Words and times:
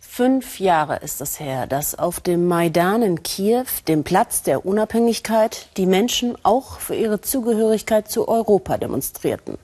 Fünf 0.00 0.60
Jahre 0.60 0.96
ist 0.96 1.20
es 1.20 1.40
her, 1.40 1.66
dass 1.66 1.96
auf 1.96 2.20
dem 2.20 2.46
Maidan 2.46 3.02
in 3.02 3.22
Kiew, 3.22 3.66
dem 3.88 4.04
Platz 4.04 4.42
der 4.42 4.64
Unabhängigkeit, 4.64 5.68
die 5.76 5.86
Menschen 5.86 6.36
auch 6.44 6.78
für 6.78 6.94
ihre 6.94 7.20
Zugehörigkeit 7.20 8.10
zu 8.10 8.28
Europa 8.28 8.78
demonstrierten. 8.78 9.58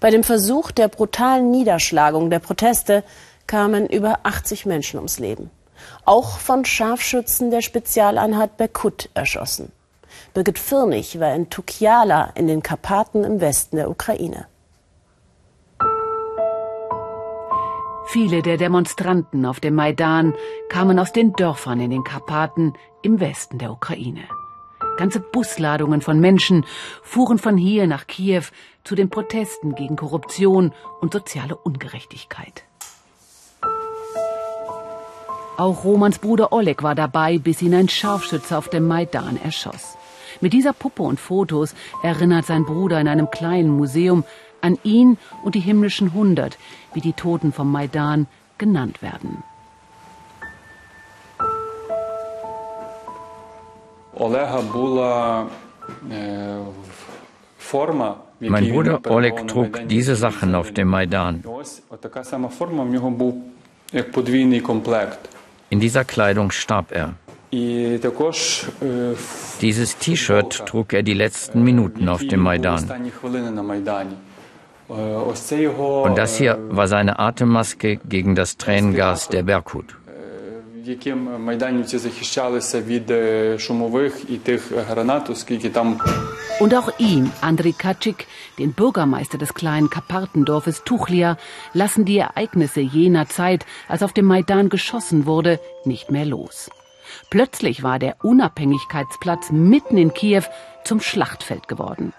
Bei 0.00 0.10
dem 0.10 0.24
Versuch 0.24 0.70
der 0.70 0.88
brutalen 0.88 1.50
Niederschlagung 1.50 2.30
der 2.30 2.38
Proteste 2.38 3.02
kamen 3.46 3.86
über 3.86 4.20
80 4.24 4.66
Menschen 4.66 4.98
ums 4.98 5.18
Leben. 5.18 5.50
Auch 6.04 6.38
von 6.38 6.64
Scharfschützen 6.64 7.50
der 7.50 7.62
Spezialeinheit 7.62 8.56
Berkut 8.56 9.08
erschossen. 9.14 9.72
Birgit 10.34 10.58
Firnig 10.58 11.18
war 11.18 11.34
in 11.34 11.50
Tukiala 11.50 12.32
in 12.34 12.46
den 12.46 12.62
Karpaten 12.62 13.24
im 13.24 13.40
Westen 13.40 13.76
der 13.76 13.90
Ukraine. 13.90 14.46
Viele 18.12 18.42
der 18.42 18.58
Demonstranten 18.58 19.46
auf 19.46 19.58
dem 19.58 19.74
Maidan 19.74 20.34
kamen 20.68 20.98
aus 20.98 21.12
den 21.12 21.32
Dörfern 21.32 21.80
in 21.80 21.88
den 21.88 22.04
Karpaten 22.04 22.74
im 23.00 23.20
Westen 23.20 23.56
der 23.56 23.72
Ukraine. 23.72 24.24
Ganze 24.98 25.18
Busladungen 25.18 26.02
von 26.02 26.20
Menschen 26.20 26.66
fuhren 27.02 27.38
von 27.38 27.56
hier 27.56 27.86
nach 27.86 28.06
Kiew 28.06 28.42
zu 28.84 28.94
den 28.94 29.08
Protesten 29.08 29.74
gegen 29.74 29.96
Korruption 29.96 30.74
und 31.00 31.14
soziale 31.14 31.56
Ungerechtigkeit. 31.56 32.64
Auch 35.56 35.82
Romans 35.82 36.18
Bruder 36.18 36.52
Oleg 36.52 36.82
war 36.82 36.94
dabei, 36.94 37.38
bis 37.38 37.62
ihn 37.62 37.74
ein 37.74 37.88
Scharfschütze 37.88 38.58
auf 38.58 38.68
dem 38.68 38.86
Maidan 38.86 39.38
erschoss. 39.42 39.96
Mit 40.42 40.52
dieser 40.52 40.74
Puppe 40.74 41.02
und 41.02 41.18
Fotos 41.18 41.74
erinnert 42.02 42.44
sein 42.44 42.66
Bruder 42.66 43.00
in 43.00 43.08
einem 43.08 43.30
kleinen 43.30 43.70
Museum 43.70 44.24
an 44.62 44.78
ihn 44.84 45.18
und 45.42 45.54
die 45.54 45.60
himmlischen 45.60 46.14
Hundert, 46.14 46.58
wie 46.94 47.00
die 47.00 47.12
Toten 47.12 47.52
vom 47.52 47.70
Maidan 47.70 48.26
genannt 48.58 49.02
werden. 49.02 49.42
Mein 58.40 58.68
Bruder 58.70 59.00
Oleg 59.08 59.48
trug 59.48 59.88
diese 59.88 60.16
Sachen 60.16 60.54
auf 60.54 60.72
dem 60.72 60.88
Maidan. 60.88 61.44
In 65.70 65.80
dieser 65.80 66.04
Kleidung 66.04 66.50
starb 66.50 66.92
er. 66.92 67.14
Dieses 69.60 69.98
T-Shirt 69.98 70.66
trug 70.66 70.92
er 70.92 71.02
die 71.02 71.14
letzten 71.14 71.62
Minuten 71.62 72.08
auf 72.08 72.26
dem 72.26 72.40
Maidan. 72.40 72.90
Und 74.92 76.18
das 76.18 76.36
hier 76.36 76.58
war 76.68 76.86
seine 76.86 77.18
Atemmaske 77.18 77.96
gegen 77.96 78.34
das 78.34 78.58
Tränengas 78.58 79.28
der 79.28 79.42
Berkut. 79.42 79.96
Und 86.60 86.74
auch 86.74 86.92
ihm, 86.98 87.32
Andrei 87.40 87.72
Kaczyk, 87.72 88.26
den 88.58 88.72
Bürgermeister 88.72 89.38
des 89.38 89.54
kleinen 89.54 89.88
Karpatendorfes 89.88 90.82
Tuchlia, 90.84 91.38
lassen 91.72 92.04
die 92.04 92.18
Ereignisse 92.18 92.80
jener 92.80 93.28
Zeit, 93.28 93.64
als 93.88 94.02
auf 94.02 94.12
dem 94.12 94.26
Maidan 94.26 94.68
geschossen 94.68 95.24
wurde, 95.24 95.58
nicht 95.84 96.10
mehr 96.10 96.26
los. 96.26 96.68
Plötzlich 97.30 97.82
war 97.82 97.98
der 97.98 98.16
Unabhängigkeitsplatz 98.22 99.50
mitten 99.50 99.96
in 99.96 100.12
Kiew 100.12 100.44
zum 100.84 101.00
Schlachtfeld 101.00 101.68
geworden. 101.68 102.12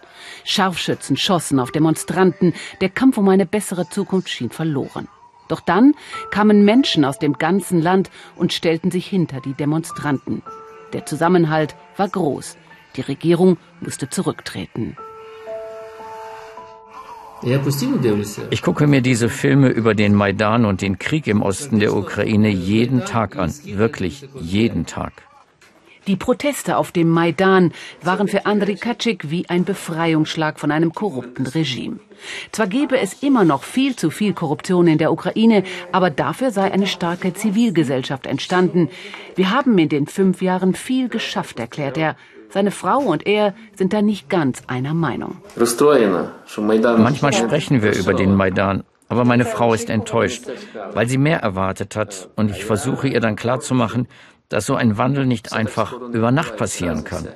Scharfschützen 0.44 1.18
schossen 1.18 1.60
auf 1.60 1.72
Demonstranten, 1.72 2.54
der 2.82 2.90
Kampf 2.90 3.18
um 3.18 3.30
eine 3.30 3.46
bessere 3.46 3.90
Zukunft 3.90 4.30
schien 4.30 4.50
verloren. 4.50 5.08
Doch 5.48 5.60
dann 5.60 5.94
kamen 6.32 6.66
Menschen 6.66 7.06
aus 7.06 7.20
dem 7.20 7.34
ganzen 7.34 7.82
Land 7.82 8.10
und 8.36 8.54
stellten 8.54 8.92
sich 8.92 9.08
hinter 9.08 9.42
die 9.42 9.54
Demonstranten. 9.54 10.42
Der 10.94 11.06
Zusammenhalt 11.06 11.76
war 11.98 12.10
groß. 12.10 12.58
Die 12.96 13.02
Regierung 13.02 13.58
musste 13.82 14.10
zurücktreten. 14.10 14.96
Ich 18.52 18.62
gucke 18.62 18.88
mir 18.88 19.02
diese 19.02 19.28
Filme 19.28 19.68
über 19.68 19.96
den 19.96 20.16
Maidan 20.16 20.66
und 20.66 20.82
den 20.82 20.98
Krieg 20.98 21.28
im 21.28 21.42
Osten 21.42 21.80
der 21.80 21.94
Ukraine 21.94 22.50
jeden 22.50 23.04
Tag 23.04 23.36
an. 23.36 23.54
Wirklich 23.66 24.30
jeden 24.40 24.86
Tag. 24.86 25.12
Die 26.08 26.18
Proteste 26.18 26.76
auf 26.78 26.92
dem 26.92 27.10
Maidan 27.10 27.72
waren 28.02 28.28
für 28.28 28.46
Andriy 28.46 28.76
Kaczyk 28.76 29.30
wie 29.30 29.48
ein 29.48 29.64
Befreiungsschlag 29.64 30.60
von 30.60 30.70
einem 30.70 30.94
korrupten 30.94 31.48
Regime. 31.48 32.00
Zwar 32.52 32.68
gäbe 32.68 33.00
es 33.00 33.24
immer 33.24 33.46
noch 33.46 33.64
viel 33.64 33.96
zu 33.96 34.10
viel 34.10 34.34
Korruption 34.34 34.88
in 34.88 34.98
der 34.98 35.14
Ukraine, 35.14 35.64
aber 35.94 36.10
dafür 36.10 36.52
sei 36.52 36.72
eine 36.72 36.88
starke 36.88 37.34
Zivilgesellschaft 37.34 38.28
entstanden. 38.28 38.90
Wir 39.36 39.52
haben 39.52 39.78
in 39.78 39.88
den 39.88 40.08
fünf 40.08 40.42
Jahren 40.42 40.74
viel 40.74 41.08
geschafft, 41.08 41.60
erklärt 41.60 41.98
er. 41.98 42.18
Seine 42.50 42.72
Frau 42.72 43.00
und 43.00 43.26
er 43.26 43.54
sind 43.76 43.94
da 43.94 44.02
nicht 44.02 44.30
ganz 44.30 44.62
einer 44.68 44.94
Meinung. 44.94 45.38
Manchmal 45.58 47.34
sprechen 47.34 47.82
wir 47.82 47.96
über 47.96 48.14
den 48.14 48.36
Maidan, 48.36 48.84
aber 49.10 49.26
meine 49.26 49.46
Frau 49.46 49.74
ist 49.74 49.90
enttäuscht, 49.90 50.44
weil 50.94 51.08
sie 51.08 51.18
mehr 51.18 51.40
erwartet 51.40 51.96
hat. 51.96 52.30
Und 52.36 52.52
ich 52.52 52.66
versuche 52.66 53.08
ihr 53.08 53.22
dann 53.22 53.36
klarzumachen, 53.36 54.08
dass 54.50 54.66
so 54.66 54.76
ein 54.76 54.98
Wandel 54.98 55.26
nicht 55.26 55.54
einfach 55.54 55.94
über 56.12 56.32
Nacht 56.32 56.58
passieren 56.58 57.04
kann. 57.04 57.28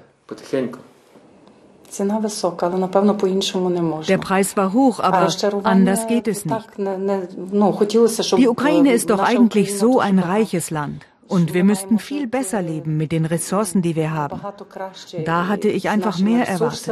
Der 4.08 4.18
Preis 4.18 4.58
war 4.58 4.74
hoch, 4.74 5.00
aber 5.00 5.28
anders 5.64 6.08
geht 6.08 6.28
es 6.28 6.46
nicht. 6.46 6.68
Die 8.38 8.48
Ukraine 8.48 8.92
ist 8.92 9.10
doch 9.10 9.20
eigentlich 9.20 9.78
so 9.78 10.00
ein 10.00 10.20
reiches 10.20 10.70
Land. 10.70 11.06
Und 11.28 11.54
wir 11.54 11.64
müssten 11.64 12.00
viel 12.00 12.28
besser 12.28 12.62
leben 12.62 12.98
mit 12.98 13.12
den 13.12 13.26
Ressourcen, 13.26 13.82
die 13.82 13.96
wir 13.96 14.12
haben. 14.12 14.40
Da 15.26 15.48
hatte 15.48 15.68
ich 15.68 15.90
einfach 15.90 16.20
mehr 16.20 16.48
erwartet. 16.48 16.88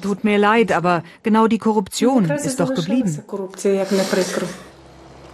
Tut 0.00 0.24
mir 0.24 0.38
leid, 0.38 0.72
aber 0.72 1.02
genau 1.22 1.46
die 1.46 1.58
Korruption 1.58 2.30
ist 2.30 2.60
doch 2.60 2.74
geblieben. 2.74 3.22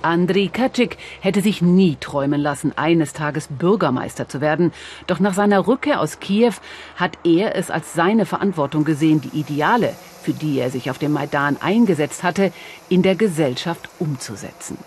Andriy 0.03 0.49
Kaczyk 0.49 0.97
hätte 1.21 1.43
sich 1.43 1.63
nie 1.63 1.97
träumen 2.01 2.41
lassen, 2.41 2.73
eines 2.77 3.13
Tages 3.13 3.49
Bürgermeister 3.49 4.29
zu 4.29 4.41
werden. 4.41 4.73
Doch 5.07 5.21
nach 5.21 5.35
seiner 5.35 5.67
Rückkehr 5.67 6.01
aus 6.01 6.21
Kiew 6.21 6.55
hat 6.97 7.19
er 7.25 7.57
es 7.57 7.71
als 7.71 7.95
seine 7.95 8.27
Verantwortung 8.27 8.85
gesehen, 8.85 9.21
die 9.21 9.39
Ideale, 9.39 9.95
für 10.23 10.33
die 10.33 10.59
er 10.59 10.71
sich 10.71 10.91
auf 10.91 10.99
dem 10.99 11.13
Maidan 11.13 11.57
eingesetzt 11.61 12.23
hatte, 12.23 12.53
in 12.89 13.03
der 13.03 13.15
Gesellschaft 13.15 13.89
umzusetzen. 13.99 14.79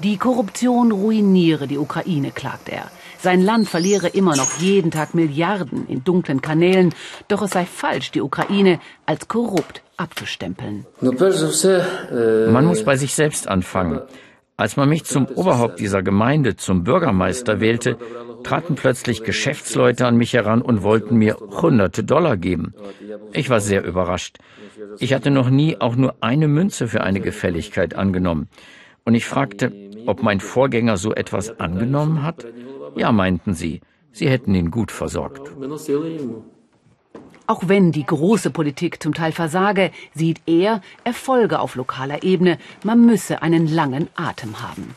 Die 0.00 0.18
Korruption 0.18 0.92
ruiniere 0.92 1.66
die 1.66 1.78
Ukraine, 1.78 2.30
klagt 2.30 2.68
er. 2.68 2.90
Sein 3.18 3.40
Land 3.40 3.66
verliere 3.66 4.08
immer 4.08 4.36
noch 4.36 4.58
jeden 4.58 4.90
Tag 4.90 5.14
Milliarden 5.14 5.88
in 5.88 6.04
dunklen 6.04 6.42
Kanälen, 6.42 6.94
doch 7.28 7.40
es 7.40 7.52
sei 7.52 7.64
falsch, 7.64 8.10
die 8.10 8.20
Ukraine 8.20 8.78
als 9.06 9.26
korrupt 9.26 9.80
abzustempeln. 9.96 10.84
Man 11.00 12.66
muss 12.66 12.84
bei 12.84 12.96
sich 12.96 13.14
selbst 13.14 13.48
anfangen. 13.48 14.02
Als 14.58 14.76
man 14.76 14.88
mich 14.88 15.04
zum 15.04 15.26
Oberhaupt 15.26 15.78
dieser 15.80 16.02
Gemeinde, 16.02 16.56
zum 16.56 16.82
Bürgermeister 16.82 17.60
wählte, 17.60 17.98
traten 18.42 18.74
plötzlich 18.74 19.22
Geschäftsleute 19.22 20.06
an 20.06 20.16
mich 20.16 20.32
heran 20.32 20.62
und 20.62 20.82
wollten 20.82 21.16
mir 21.16 21.36
hunderte 21.36 22.04
Dollar 22.04 22.38
geben. 22.38 22.74
Ich 23.32 23.50
war 23.50 23.60
sehr 23.60 23.84
überrascht. 23.84 24.38
Ich 24.98 25.12
hatte 25.12 25.30
noch 25.30 25.50
nie 25.50 25.78
auch 25.78 25.94
nur 25.94 26.14
eine 26.20 26.48
Münze 26.48 26.88
für 26.88 27.02
eine 27.02 27.20
Gefälligkeit 27.20 27.94
angenommen. 27.94 28.48
Und 29.04 29.14
ich 29.14 29.26
fragte, 29.26 29.72
ob 30.06 30.22
mein 30.22 30.40
Vorgänger 30.40 30.96
so 30.96 31.14
etwas 31.14 31.60
angenommen 31.60 32.22
hat. 32.22 32.46
Ja, 32.96 33.12
meinten 33.12 33.52
sie, 33.52 33.82
sie 34.12 34.28
hätten 34.28 34.54
ihn 34.54 34.70
gut 34.70 34.90
versorgt. 34.90 35.50
Auch 37.46 37.62
wenn 37.66 37.92
die 37.92 38.04
große 38.04 38.50
Politik 38.50 39.02
zum 39.02 39.14
Teil 39.14 39.32
versage, 39.32 39.92
sieht 40.14 40.40
er 40.46 40.80
Erfolge 41.04 41.60
auf 41.60 41.76
lokaler 41.76 42.22
Ebene. 42.22 42.58
Man 42.82 43.06
müsse 43.06 43.42
einen 43.42 43.68
langen 43.68 44.08
Atem 44.16 44.54
haben. 44.62 44.94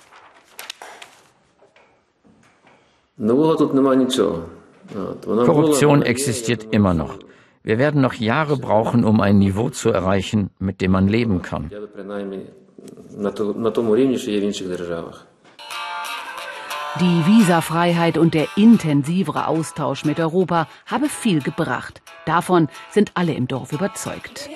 Korruption 5.45 6.01
existiert 6.01 6.67
immer 6.71 6.93
noch. 6.93 7.19
Wir 7.61 7.77
werden 7.77 8.01
noch 8.01 8.13
Jahre 8.13 8.57
brauchen, 8.57 9.03
um 9.03 9.21
ein 9.21 9.37
Niveau 9.37 9.69
zu 9.69 9.89
erreichen, 9.89 10.49
mit 10.57 10.81
dem 10.81 10.91
man 10.91 11.07
leben 11.07 11.41
kann. 11.41 11.69
Die 16.99 17.25
Visafreiheit 17.27 18.17
und 18.17 18.33
der 18.33 18.47
intensivere 18.55 19.47
Austausch 19.47 20.05
mit 20.05 20.19
Europa 20.19 20.67
habe 20.87 21.09
viel 21.09 21.41
gebracht. 21.41 22.01
Davon 22.28 22.68
sind 22.90 23.12
alle 23.14 23.34
im 23.34 23.46
Dorf 23.48 23.72
überzeugt. 23.72 24.48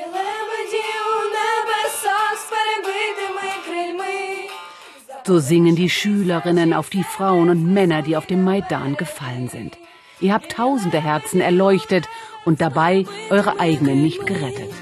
So 5.27 5.39
singen 5.39 5.77
die 5.77 5.91
Schülerinnen 5.91 6.73
auf 6.73 6.89
die 6.89 7.05
Frauen 7.05 7.50
und 7.50 7.62
Männer, 7.75 8.00
die 8.00 8.17
auf 8.17 8.25
dem 8.25 8.45
Maidan 8.45 8.97
gefallen 8.97 9.49
sind. 9.49 9.77
Ihr 10.21 10.33
habt 10.33 10.53
tausende 10.53 11.00
Herzen 11.00 11.43
erleuchtet 11.43 12.09
und 12.47 12.62
dabei 12.62 13.05
eure 13.31 13.61
eigenen 13.61 14.03
nicht 14.03 14.27
gerettet. 14.27 14.73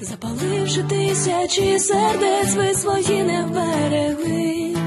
Запаливши 0.00 0.82
тисячі 0.82 1.78
сердець, 1.78 2.54
ви 2.54 2.74
свої 2.74 3.22
не 3.22 3.42
берегли. 3.42 4.81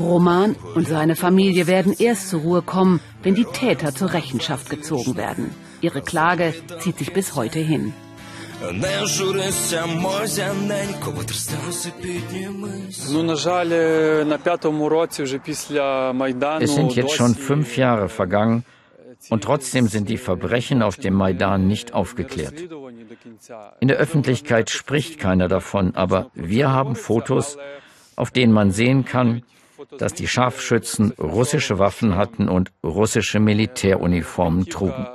Roman 0.00 0.56
und 0.74 0.88
seine 0.88 1.16
Familie 1.16 1.66
werden 1.66 1.94
erst 1.98 2.30
zur 2.30 2.40
Ruhe 2.40 2.62
kommen, 2.62 3.00
wenn 3.22 3.34
die 3.34 3.44
Täter 3.44 3.94
zur 3.94 4.12
Rechenschaft 4.12 4.68
gezogen 4.68 5.16
werden. 5.16 5.50
Ihre 5.80 6.02
Klage 6.02 6.54
zieht 6.80 6.98
sich 6.98 7.12
bis 7.12 7.34
heute 7.36 7.60
hin. 7.60 7.92
Es 16.60 16.74
sind 16.74 16.96
jetzt 16.96 17.14
schon 17.14 17.34
fünf 17.34 17.76
Jahre 17.76 18.08
vergangen 18.08 18.64
und 19.30 19.44
trotzdem 19.44 19.88
sind 19.88 20.08
die 20.08 20.16
Verbrechen 20.16 20.82
auf 20.82 20.96
dem 20.96 21.14
Maidan 21.14 21.66
nicht 21.66 21.94
aufgeklärt. 21.94 22.54
In 23.80 23.88
der 23.88 23.96
Öffentlichkeit 23.98 24.70
spricht 24.70 25.18
keiner 25.18 25.48
davon, 25.48 25.94
aber 25.94 26.30
wir 26.34 26.70
haben 26.70 26.96
Fotos, 26.96 27.58
auf 28.16 28.30
denen 28.30 28.52
man 28.52 28.70
sehen 28.70 29.04
kann, 29.04 29.42
dass 29.98 30.14
die 30.14 30.28
Scharfschützen 30.28 31.12
russische 31.12 31.78
Waffen 31.78 32.16
hatten 32.16 32.48
und 32.48 32.72
russische 32.84 33.40
Militäruniformen 33.40 34.66
trugen. 34.66 35.06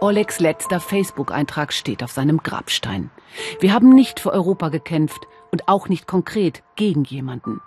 Olegs 0.00 0.38
letzter 0.38 0.80
Facebook-Eintrag 0.80 1.72
steht 1.72 2.02
auf 2.02 2.12
seinem 2.12 2.38
Grabstein. 2.38 3.10
Wir 3.60 3.72
haben 3.72 3.88
nicht 3.88 4.20
für 4.20 4.32
Europa 4.32 4.68
gekämpft 4.68 5.26
und 5.50 5.68
auch 5.68 5.88
nicht 5.88 6.06
konkret 6.06 6.62
gegen 6.76 7.04
jemanden. 7.04 7.60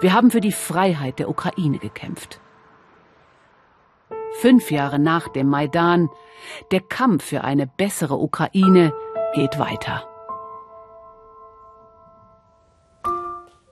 Wir 0.00 0.12
haben 0.12 0.30
für 0.30 0.40
die 0.40 0.52
Freiheit 0.52 1.18
der 1.18 1.28
Ukraine 1.28 1.78
gekämpft. 1.78 2.40
Fünf 4.38 4.70
Jahre 4.70 4.98
nach 4.98 5.28
dem 5.28 5.48
Maidan, 5.48 6.08
der 6.70 6.80
Kampf 6.80 7.24
für 7.24 7.44
eine 7.44 7.66
bessere 7.66 8.16
Ukraine 8.16 8.92
geht 9.34 9.58
weiter. 9.58 10.04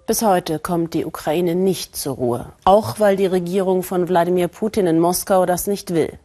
Bis 0.07 0.23
heute 0.23 0.59
kommt 0.59 0.95
die 0.95 1.05
Ukraine 1.05 1.55
nicht 1.55 1.95
zur 1.95 2.17
Ruhe, 2.17 2.53
auch 2.65 2.99
weil 2.99 3.17
die 3.17 3.27
Regierung 3.27 3.83
von 3.83 4.09
Wladimir 4.09 4.49
Putin 4.49 4.87
in 4.87 4.99
Moskau 4.99 5.47
das 5.47 5.67
nicht 5.67 5.93
will. 5.93 6.19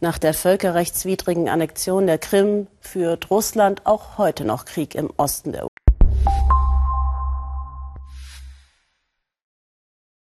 Nach 0.00 0.18
der 0.18 0.34
völkerrechtswidrigen 0.34 1.48
Annexion 1.48 2.06
der 2.06 2.18
Krim 2.18 2.68
führt 2.80 3.30
Russland 3.30 3.86
auch 3.86 4.18
heute 4.18 4.44
noch 4.44 4.64
Krieg 4.64 4.94
im 4.94 5.10
Osten 5.16 5.52
der 5.52 5.66